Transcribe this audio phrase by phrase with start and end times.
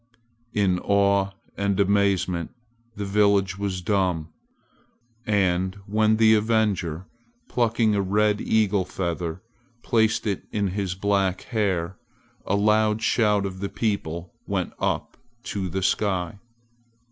[0.55, 2.55] In awe and amazement
[2.95, 4.29] the village was dumb.
[5.27, 7.05] And when the avenger,
[7.47, 9.43] plucking a red eagle feather,
[9.83, 11.99] placed it in his black hair,
[12.47, 16.39] a loud shout of the people went up to the sky.